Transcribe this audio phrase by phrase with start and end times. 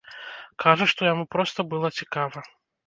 [0.63, 2.49] Кажа, што яму проста была цікава.